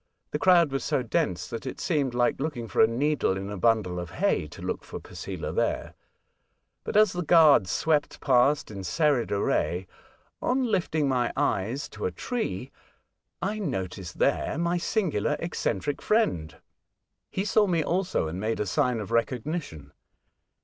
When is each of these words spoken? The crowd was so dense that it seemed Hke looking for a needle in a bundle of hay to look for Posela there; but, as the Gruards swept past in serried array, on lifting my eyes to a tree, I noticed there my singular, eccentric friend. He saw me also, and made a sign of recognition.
The 0.31 0.39
crowd 0.39 0.71
was 0.71 0.83
so 0.83 1.03
dense 1.03 1.47
that 1.47 1.67
it 1.67 1.79
seemed 1.79 2.13
Hke 2.13 2.39
looking 2.39 2.67
for 2.67 2.81
a 2.81 2.87
needle 2.87 3.37
in 3.37 3.51
a 3.51 3.55
bundle 3.55 3.99
of 3.99 4.09
hay 4.09 4.47
to 4.47 4.59
look 4.59 4.83
for 4.83 4.99
Posela 4.99 5.53
there; 5.55 5.93
but, 6.83 6.97
as 6.97 7.13
the 7.13 7.21
Gruards 7.21 7.69
swept 7.69 8.19
past 8.19 8.71
in 8.71 8.83
serried 8.83 9.31
array, 9.31 9.85
on 10.41 10.63
lifting 10.63 11.07
my 11.07 11.31
eyes 11.37 11.87
to 11.89 12.07
a 12.07 12.11
tree, 12.11 12.71
I 13.43 13.59
noticed 13.59 14.17
there 14.17 14.57
my 14.57 14.77
singular, 14.79 15.35
eccentric 15.37 16.01
friend. 16.01 16.57
He 17.29 17.45
saw 17.45 17.67
me 17.67 17.83
also, 17.83 18.27
and 18.27 18.39
made 18.39 18.59
a 18.59 18.65
sign 18.65 18.99
of 18.99 19.11
recognition. 19.11 19.91